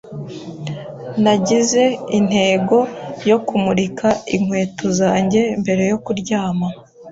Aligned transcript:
Nagize 1.23 1.83
intego 2.17 2.77
yo 3.29 3.37
kumurika 3.47 4.07
inkweto 4.35 4.87
zanjye 4.99 5.41
mbere 5.61 5.83
yo 5.91 5.97
kuryama. 6.05 6.67